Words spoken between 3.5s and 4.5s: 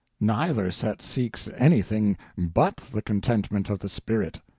of the spirit.